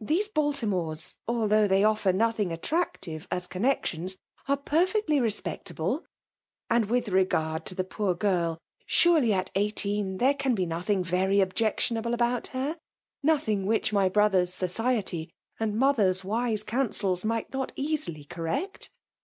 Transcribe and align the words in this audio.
These 0.00 0.28
Baltimords, 0.28 1.16
although 1.26 1.66
they 1.66 1.82
offer 1.82 2.12
nothing 2.12 2.52
attractive 2.52 3.26
as 3.32 3.48
conn 3.48 3.62
itca^ions, 3.64 4.18
arc 4.46 4.64
perfectly 4.64 5.18
respectable. 5.18 6.04
And 6.70 6.84
with 6.88 7.08
regard 7.08 7.66
to 7.66 7.74
the 7.74 7.82
poor 7.82 8.14
girl, 8.14 8.56
surely 8.86 9.32
at 9.32 9.50
eighteen 9.56 10.16
therls 10.18 10.38
can 10.38 10.54
be 10.54 10.64
nothing 10.64 11.02
very 11.02 11.38
objectionaUe 11.38 12.14
about 12.14 12.46
her; 12.54 12.78
Botiiing 13.26 13.64
wUch 13.64 13.90
xny 13.92 14.12
1jrother*8 14.12 14.48
society 14.52 15.32
and 15.58 15.76
my 15.76 15.92
mother^s 15.92 16.22
ynsc 16.22 16.64
coitnaets 16.66 17.24
might 17.24 17.52
not 17.52 17.72
easily 17.74 18.22
cor« 18.30 18.44
ixftt? 18.44 18.90